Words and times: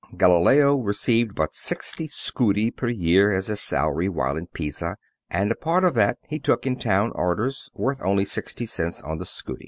Galileo 0.17 0.77
received 0.77 1.35
but 1.35 1.53
sixty 1.53 2.07
scudi 2.07 2.71
per 2.71 2.89
year 2.89 3.31
as 3.31 3.49
his 3.49 3.59
salary 3.61 4.09
while 4.09 4.35
at 4.35 4.51
Pisa, 4.51 4.97
and 5.29 5.51
a 5.51 5.55
part 5.55 5.83
of 5.83 5.93
that 5.93 6.17
he 6.27 6.39
took 6.39 6.65
in 6.65 6.75
town 6.77 7.11
orders, 7.13 7.69
worth 7.75 8.01
only 8.01 8.25
sixty 8.25 8.65
cents 8.65 9.03
on 9.03 9.19
the 9.19 9.27
scudi. 9.27 9.59